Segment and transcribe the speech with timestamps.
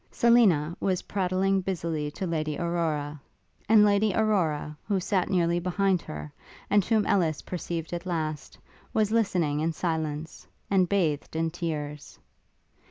[0.09, 3.21] Selina was prattling busily to Lady Aurora;
[3.69, 6.33] and Lady Aurora, who sat nearly behind her,
[6.71, 8.57] and whom Ellis perceived the last,
[8.95, 12.17] was listening in silence, and bathed in tears.